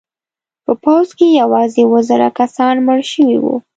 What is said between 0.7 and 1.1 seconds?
پوځ